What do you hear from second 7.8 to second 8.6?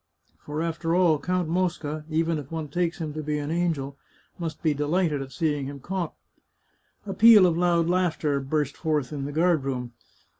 laughter